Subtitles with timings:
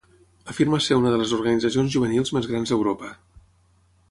[0.53, 3.13] Afirma ser una de les organitzacions juvenils més grans d'Europa.